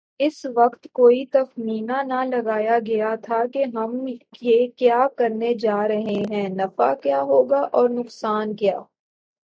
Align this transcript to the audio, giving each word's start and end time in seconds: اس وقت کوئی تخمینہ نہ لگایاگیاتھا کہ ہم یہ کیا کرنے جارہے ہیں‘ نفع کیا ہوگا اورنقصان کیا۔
اس 0.19 0.45
وقت 0.55 0.87
کوئی 0.93 1.25
تخمینہ 1.25 2.01
نہ 2.03 2.23
لگایاگیاتھا 2.25 3.45
کہ 3.53 3.65
ہم 3.75 4.05
یہ 4.41 4.67
کیا 4.77 5.07
کرنے 5.17 5.53
جارہے 5.53 5.99
ہیں‘ 6.31 6.47
نفع 6.55 6.93
کیا 7.03 7.21
ہوگا 7.23 7.61
اورنقصان 7.73 8.55
کیا۔ 8.55 8.79